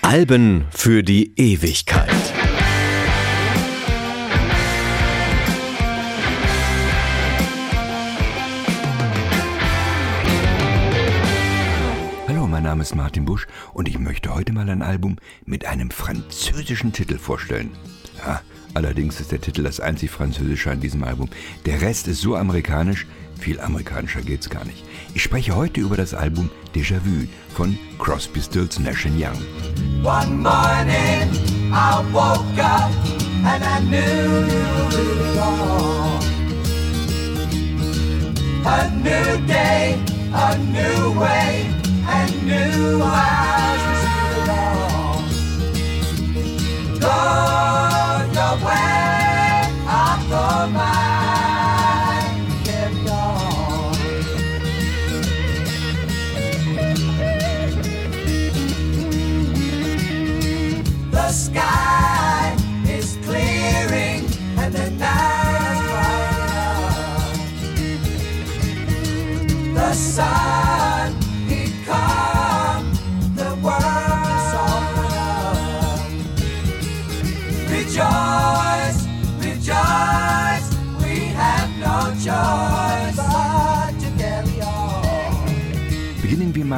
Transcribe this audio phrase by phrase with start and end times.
[0.00, 2.08] Alben für die Ewigkeit.
[12.26, 15.90] Hallo, mein Name ist Martin Busch und ich möchte heute mal ein Album mit einem
[15.90, 17.72] französischen Titel vorstellen.
[18.24, 18.40] Ja,
[18.72, 21.28] allerdings ist der Titel das einzig französische an diesem Album.
[21.66, 23.06] Der Rest ist so amerikanisch,
[23.42, 24.84] viel amerikanischer geht's gar nicht.
[25.14, 29.36] Ich spreche heute über das Album Déjà Vu von Crosby, Stills, Nash Young.
[30.02, 31.28] One morning
[31.72, 32.90] I woke up
[33.44, 36.20] and I knew it all.
[38.64, 39.98] A new day,
[40.32, 41.66] a new way,
[42.06, 43.41] and new eyes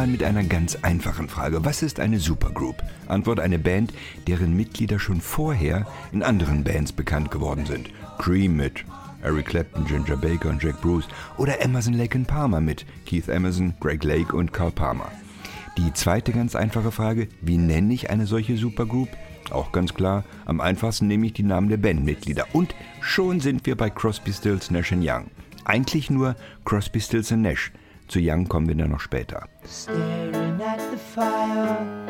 [0.04, 1.64] mal mit einer ganz einfachen Frage.
[1.64, 2.82] Was ist eine Supergroup?
[3.08, 3.90] Antwort eine Band,
[4.26, 7.88] deren Mitglieder schon vorher in anderen Bands bekannt geworden sind.
[8.18, 8.84] Cream mit
[9.22, 13.72] Eric Clapton, Ginger Baker und Jack Bruce oder Emerson Lake and Palmer mit Keith Emerson,
[13.80, 15.10] Greg Lake und Carl Palmer.
[15.78, 19.08] Die zweite ganz einfache Frage, wie nenne ich eine solche Supergroup?
[19.50, 22.48] Auch ganz klar, am einfachsten nehme ich die Namen der Bandmitglieder.
[22.52, 25.30] Und schon sind wir bei Crosby, Stills, Nash Young.
[25.64, 27.72] Eigentlich nur Crosby, Stills Nash.
[28.08, 29.48] Zu Young kommen wir dann noch später.
[29.66, 32.03] Staring at the fire.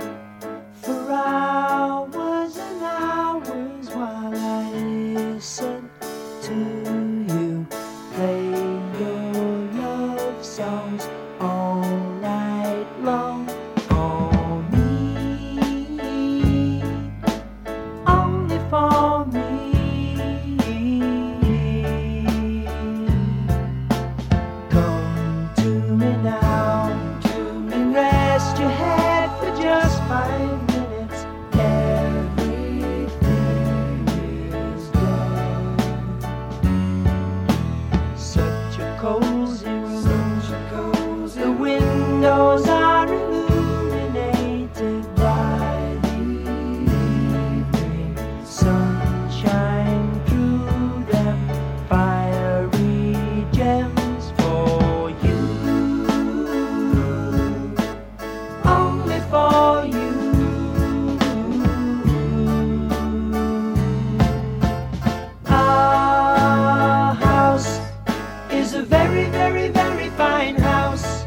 [69.06, 71.26] very, very, very fine house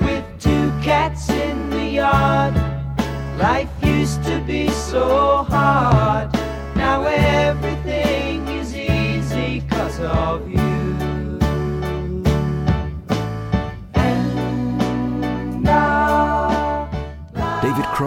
[0.00, 2.54] with two cats in the yard.
[3.38, 5.97] Life used to be so hard.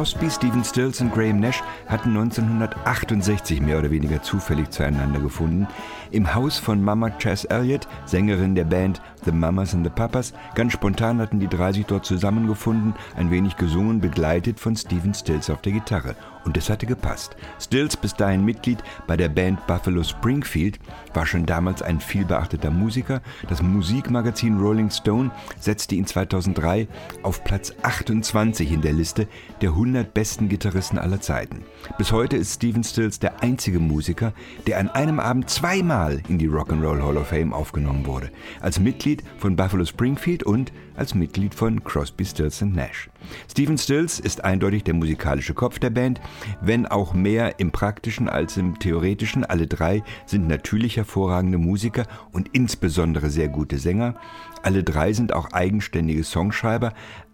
[0.02, 5.68] Crosby, Stephen Stills und Graham Nash hatten 1968 mehr oder weniger zufällig zueinander gefunden,
[6.10, 10.34] im Haus von Mama Chas Elliott, Sängerin der Band The Mamas and the Papas.
[10.56, 15.52] Ganz spontan hatten die drei sich dort zusammengefunden, ein wenig gesungen, begleitet von Stephen Stills
[15.52, 16.16] auf der Gitarre.
[16.46, 17.36] Und es hatte gepasst.
[17.60, 20.80] Stills, bis dahin Mitglied bei der Band Buffalo Springfield,
[21.14, 23.22] war schon damals ein vielbeachteter Musiker.
[23.50, 26.88] Das Musikmagazin Rolling Stone setzte ihn 2003
[27.24, 29.28] auf Platz 28 in der Liste
[29.62, 31.64] der 100 besten Gitarristen aller Zeiten.
[31.98, 34.34] Bis heute ist Stephen Stills der einzige Musiker,
[34.68, 38.32] der an einem Abend zweimal in die Rock'n'Roll Hall of Fame aufgenommen wurde.
[38.60, 43.10] Als Mitglied von Buffalo Springfield und als Mitglied von Crosby, Stills Nash.
[43.50, 46.22] Stephen Stills ist eindeutig der musikalische Kopf der Band,
[46.62, 49.46] wenn auch mehr im praktischen als im theoretischen.
[49.46, 54.16] Alle drei sind natürlich hervorragende Musiker und insbesondere sehr gute Sänger.
[54.64, 56.94] Alle drei sind auch eigenständige Songschreiber,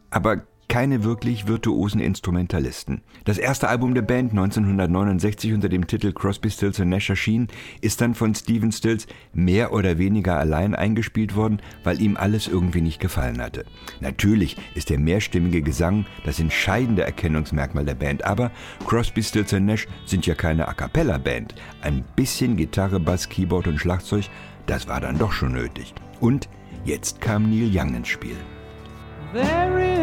[0.09, 3.01] aber keine wirklich virtuosen Instrumentalisten.
[3.25, 7.47] Das erste Album der Band 1969 unter dem Titel Crosby, Stills Nash erschien,
[7.81, 12.81] ist dann von Stephen Stills mehr oder weniger allein eingespielt worden, weil ihm alles irgendwie
[12.81, 13.65] nicht gefallen hatte.
[13.99, 18.51] Natürlich ist der mehrstimmige Gesang das entscheidende Erkennungsmerkmal der Band, aber
[18.85, 21.55] Crosby, Stills Nash sind ja keine A cappella Band.
[21.81, 24.25] Ein bisschen Gitarre, Bass, Keyboard und Schlagzeug,
[24.65, 25.93] das war dann doch schon nötig.
[26.19, 26.49] Und
[26.87, 28.37] Jetzt kam Neil Young ins Spiel.
[29.33, 29.96] There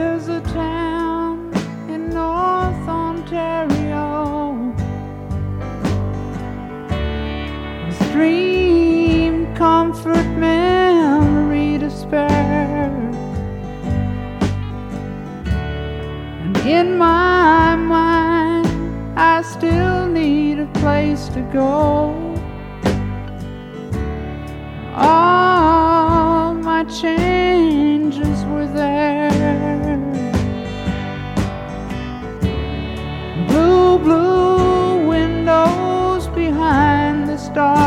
[7.86, 12.90] A stream, comfort, memory, despair.
[16.42, 18.66] And in my mind,
[19.19, 22.14] I still need a place to go.
[24.96, 27.83] All my changes
[37.54, 37.83] star.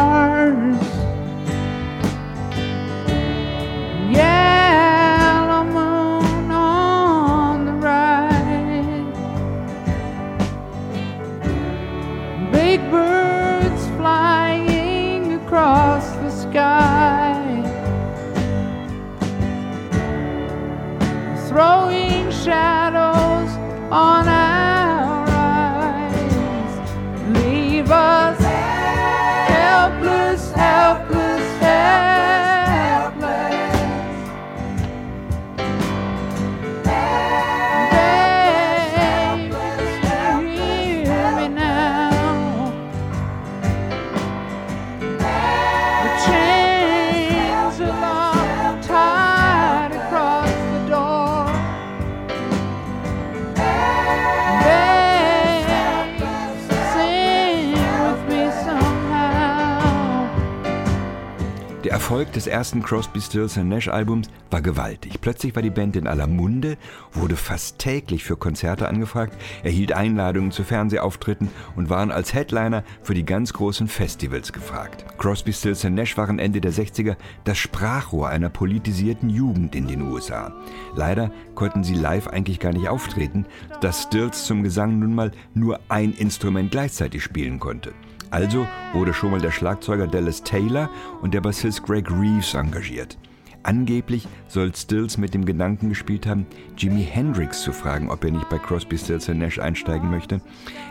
[62.17, 65.21] Erfolg des ersten Crosby, Stills Nash Albums war gewaltig.
[65.21, 66.75] Plötzlich war die Band in aller Munde,
[67.13, 73.13] wurde fast täglich für Konzerte angefragt, erhielt Einladungen zu Fernsehauftritten und waren als Headliner für
[73.13, 75.05] die ganz großen Festivals gefragt.
[75.19, 80.55] Crosby, Stills Nash waren Ende der 60er das Sprachrohr einer politisierten Jugend in den USA.
[80.95, 83.45] Leider konnten sie live eigentlich gar nicht auftreten,
[83.81, 87.93] dass Stills zum Gesang nun mal nur ein Instrument gleichzeitig spielen konnte.
[88.31, 90.89] Also wurde schon mal der Schlagzeuger Dallas Taylor
[91.21, 93.17] und der Bassist Greg Reeves engagiert.
[93.63, 96.45] Angeblich soll Stills mit dem Gedanken gespielt haben,
[96.77, 100.39] Jimi Hendrix zu fragen, ob er nicht bei Crosby, Stills Nash einsteigen möchte.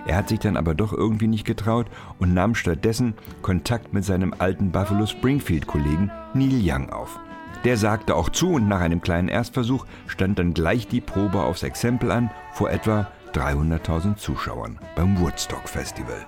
[0.07, 1.87] Er hat sich dann aber doch irgendwie nicht getraut
[2.19, 7.19] und nahm stattdessen Kontakt mit seinem alten Buffalo Springfield-Kollegen Neil Young auf.
[7.65, 11.63] Der sagte auch zu und nach einem kleinen Erstversuch stand dann gleich die Probe aufs
[11.63, 16.27] Exempel an vor etwa 300.000 Zuschauern beim Woodstock Festival.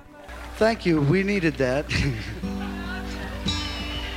[0.58, 1.00] Thank you.
[1.00, 1.86] We needed that.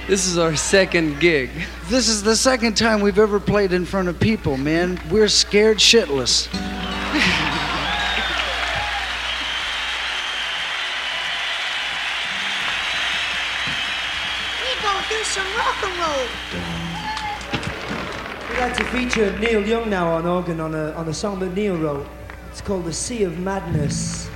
[0.08, 1.50] This is our second gig.
[1.88, 5.00] this is the second time we've ever played in front of people, man.
[5.10, 6.52] We're scared shitless.
[6.52, 6.60] We
[14.82, 16.28] gonna do some rock and roll.
[18.50, 21.54] We'd like to feature Neil Young now on organ on a, on a song that
[21.54, 22.08] Neil wrote.
[22.50, 24.30] It's called The Sea of Madness.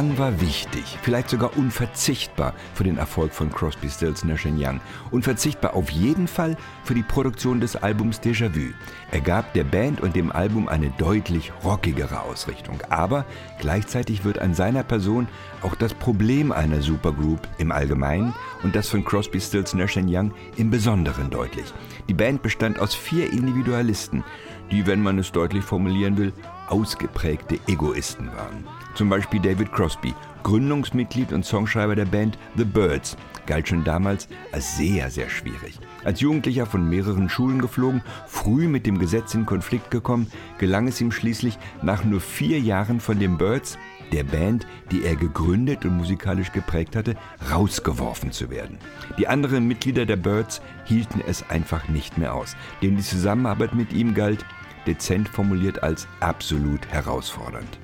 [0.00, 4.80] Young war wichtig, vielleicht sogar unverzichtbar für den Erfolg von Crosby, Stills, Nash Young.
[5.10, 8.72] Unverzichtbar auf jeden Fall für die Produktion des Albums Déjà-vu.
[9.10, 12.78] Er gab der Band und dem Album eine deutlich rockigere Ausrichtung.
[12.88, 13.26] Aber
[13.58, 15.28] gleichzeitig wird an seiner Person
[15.60, 20.70] auch das Problem einer Supergroup im Allgemeinen und das von Crosby, Stills, Nash Young im
[20.70, 21.74] Besonderen deutlich.
[22.08, 24.24] Die Band bestand aus vier Individualisten,
[24.70, 26.32] die, wenn man es deutlich formulieren will,
[26.68, 28.64] ausgeprägte Egoisten waren.
[28.94, 34.76] Zum Beispiel David Crosby, Gründungsmitglied und Songschreiber der Band The Birds, galt schon damals als
[34.76, 35.78] sehr, sehr schwierig.
[36.04, 41.00] Als Jugendlicher von mehreren Schulen geflogen, früh mit dem Gesetz in Konflikt gekommen, gelang es
[41.00, 43.78] ihm schließlich nach nur vier Jahren von den Birds,
[44.12, 47.16] der Band, die er gegründet und musikalisch geprägt hatte,
[47.50, 48.78] rausgeworfen zu werden.
[49.18, 53.92] Die anderen Mitglieder der Birds hielten es einfach nicht mehr aus, denn die Zusammenarbeit mit
[53.92, 54.44] ihm galt,
[54.90, 57.78] dezent formuliert als absolut herausfordernd.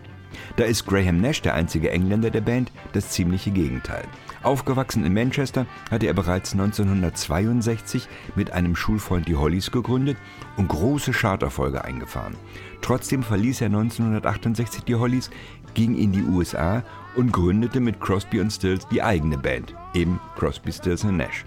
[0.57, 4.05] Da ist Graham Nash, der einzige Engländer der Band, das ziemliche Gegenteil.
[4.43, 10.17] Aufgewachsen in Manchester hatte er bereits 1962 mit einem Schulfreund die Hollies gegründet
[10.57, 12.37] und große Charterfolge eingefahren.
[12.81, 15.31] Trotzdem verließ er 1968 die Hollies,
[15.75, 16.83] ging in die USA
[17.17, 21.45] und gründete mit Crosby und Stills die eigene Band, eben Crosby, Stills Nash.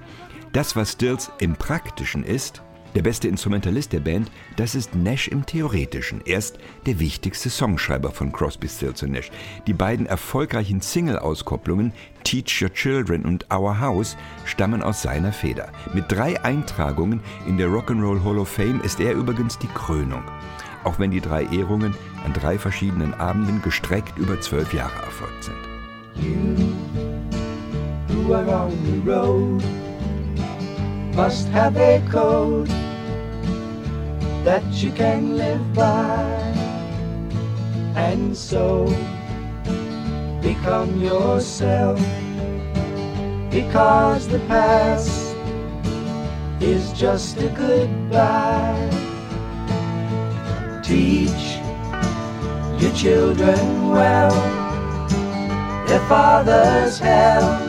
[0.52, 2.64] Das, was Stills im Praktischen ist,
[2.96, 6.22] der beste Instrumentalist der Band, das ist Nash im Theoretischen.
[6.26, 9.32] Er ist der wichtigste Songschreiber von Crosby, Stills und Nash.
[9.68, 11.94] Die beiden erfolgreichen Single-Auskopplungen
[12.24, 15.72] Teach Your Children und Our House stammen aus seiner Feder.
[15.94, 20.24] Mit drei Eintragungen in der Rock'n'Roll Hall of Fame ist er übrigens die Krönung.
[20.84, 25.56] Auch wenn die drei Ehrungen an drei verschiedenen Abenden gestreckt über zwölf Jahre erfolgt sind.
[28.30, 29.89] You
[31.24, 32.70] must have a code
[34.46, 36.24] that you can live by,
[38.08, 38.86] and so
[40.42, 42.00] become yourself.
[43.52, 45.36] Because the past
[46.62, 48.90] is just a goodbye.
[50.82, 51.46] Teach
[52.82, 54.32] your children well
[55.86, 57.69] their father's hell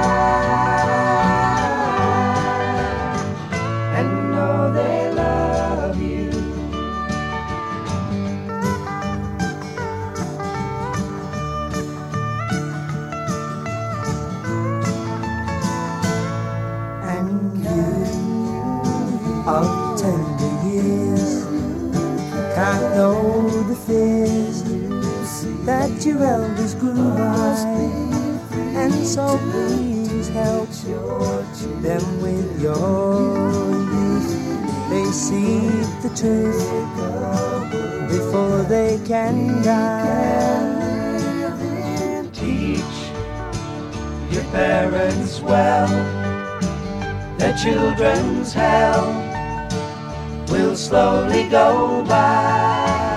[26.23, 27.55] elders grew by,
[28.53, 30.69] and so please help
[31.81, 34.31] them with your youth.
[34.89, 35.59] They see
[36.03, 36.69] the truth
[38.09, 40.79] before they can die.
[42.33, 42.97] Teach
[44.31, 45.87] your parents well,
[47.37, 49.05] their children's hell
[50.49, 53.10] will slowly go by.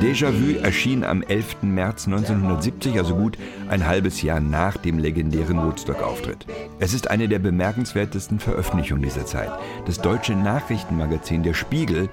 [0.00, 1.62] Déjà-vu erschien am 11.
[1.62, 6.46] März 1970, also gut ein halbes Jahr nach dem legendären Woodstock-Auftritt.
[6.78, 9.50] Es ist eine der bemerkenswertesten Veröffentlichungen dieser Zeit.
[9.86, 12.10] Das deutsche Nachrichtenmagazin Der Spiegel,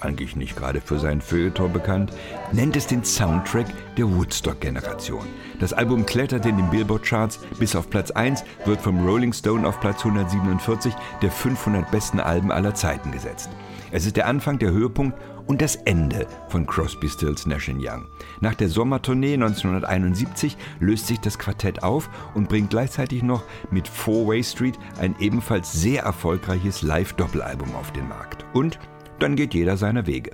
[0.00, 2.12] eigentlich nicht gerade für sein Feuilleton bekannt,
[2.52, 5.26] nennt es den Soundtrack der Woodstock-Generation.
[5.58, 9.80] Das Album klettert in den Billboard-Charts bis auf Platz 1, wird vom Rolling Stone auf
[9.80, 13.48] Platz 147 der 500 besten Alben aller Zeiten gesetzt.
[13.90, 18.06] Es ist der Anfang, der Höhepunkt und das Ende von Crosby, Stills, Nash Young.
[18.40, 24.28] Nach der Sommertournee 1971 löst sich das Quartett auf und bringt gleichzeitig noch mit Four
[24.28, 28.44] Way Street ein ebenfalls sehr erfolgreiches Live-Doppelalbum auf den Markt.
[28.52, 28.78] Und
[29.18, 30.32] dann geht jeder seiner Wege.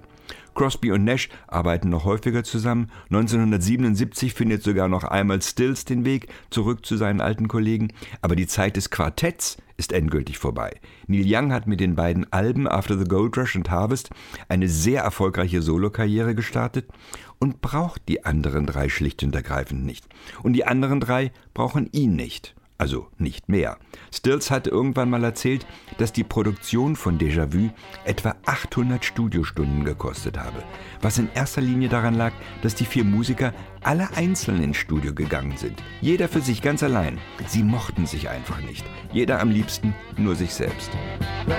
[0.58, 2.90] Crosby und Nash arbeiten noch häufiger zusammen.
[3.10, 7.92] 1977 findet sogar noch einmal Stills den Weg zurück zu seinen alten Kollegen.
[8.22, 10.80] Aber die Zeit des Quartetts ist endgültig vorbei.
[11.06, 14.10] Neil Young hat mit den beiden Alben After the Gold Rush und Harvest
[14.48, 16.88] eine sehr erfolgreiche Solokarriere gestartet
[17.38, 20.06] und braucht die anderen drei schlicht und ergreifend nicht.
[20.42, 22.56] Und die anderen drei brauchen ihn nicht.
[22.78, 23.76] Also nicht mehr.
[24.14, 25.66] Stills hatte irgendwann mal erzählt,
[25.98, 27.70] dass die Produktion von Déjà-vu
[28.04, 30.62] etwa 800 Studiostunden gekostet habe.
[31.02, 32.32] Was in erster Linie daran lag,
[32.62, 35.82] dass die vier Musiker alle einzeln ins Studio gegangen sind.
[36.00, 37.18] Jeder für sich ganz allein.
[37.48, 38.84] Sie mochten sich einfach nicht.
[39.12, 40.90] Jeder am liebsten nur sich selbst.
[41.46, 41.58] Well,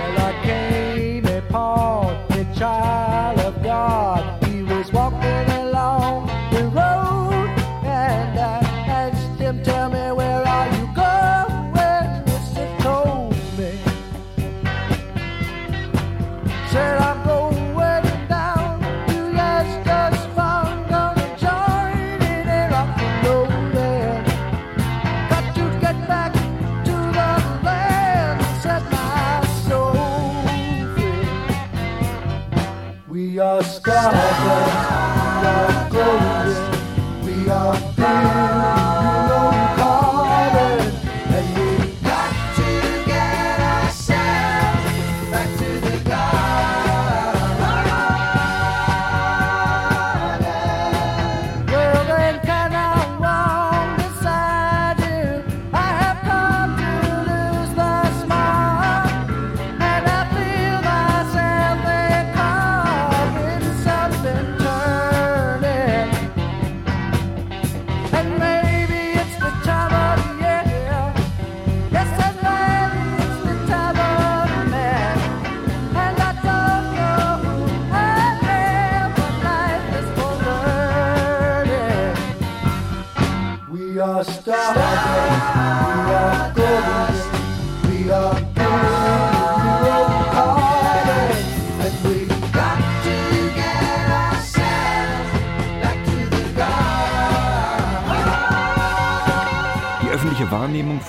[33.62, 34.19] sky.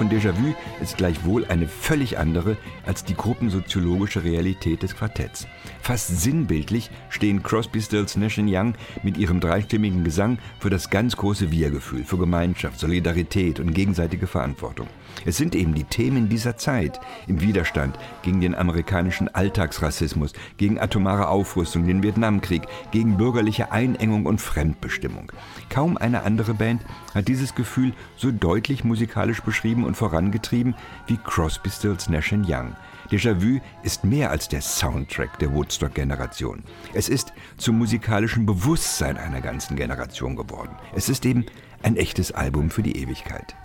[0.02, 0.56] Wahrnehmung von Déjà-vu
[0.92, 5.48] ist gleichwohl eine völlig andere als die gruppensoziologische Realität des Quartetts.
[5.82, 11.50] Fast sinnbildlich stehen Crosby, Stills, Nash Young mit ihrem dreistimmigen Gesang für das ganz große
[11.50, 14.88] Wir-Gefühl, für Gemeinschaft, Solidarität und gegenseitige Verantwortung.
[15.26, 21.28] Es sind eben die Themen dieser Zeit im Widerstand gegen den amerikanischen Alltagsrassismus, gegen atomare
[21.28, 25.32] Aufrüstung, den Vietnamkrieg, gegen bürgerliche Einengung und Fremdbestimmung.
[25.70, 26.82] Kaum eine andere Band
[27.14, 30.76] hat dieses Gefühl so deutlich musikalisch beschrieben und vorangetrieben
[31.08, 32.76] wie Crosby, Stills, Nash Young.
[33.10, 36.64] Déjà-vu ist mehr als der Soundtrack der Woodstock-Generation.
[36.94, 40.76] Es ist zum musikalischen Bewusstsein einer ganzen Generation geworden.
[40.96, 41.46] Es ist eben
[41.84, 43.56] ein echtes Album für die Ewigkeit.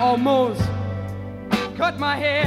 [0.00, 0.67] Almost
[1.98, 2.44] my hair.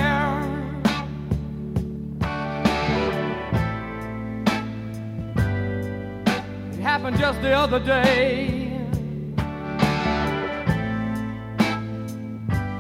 [6.74, 8.72] It happened just the other day.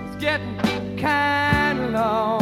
[0.05, 2.41] It's getting kind of long.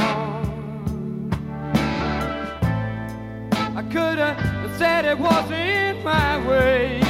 [3.76, 7.09] I could have said it wasn't my way.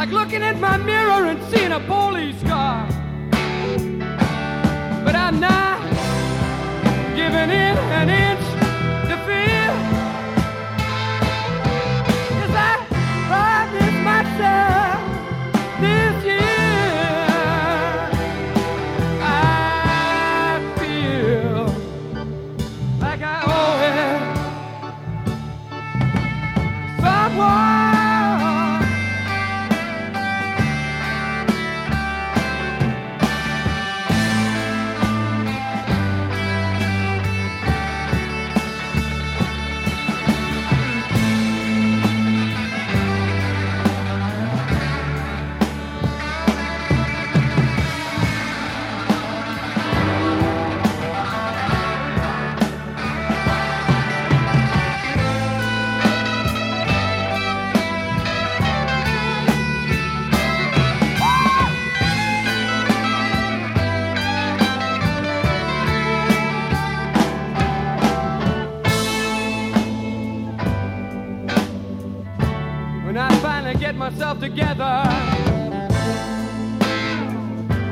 [0.00, 2.88] Like looking at my mirror and seeing a police car.
[5.04, 5.78] But I'm not
[7.14, 8.39] giving in an inch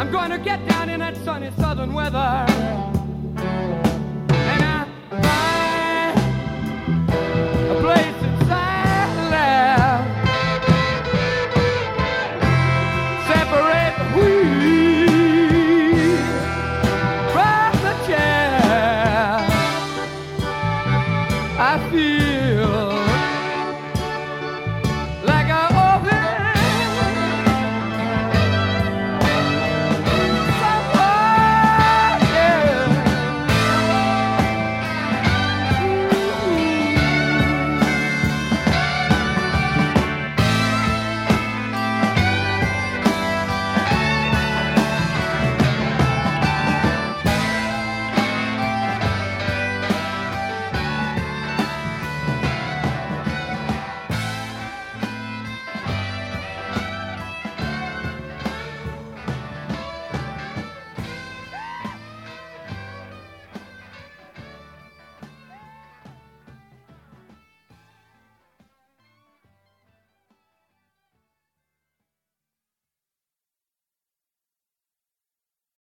[0.08, 2.97] I'm to get down in that sunny southern weather.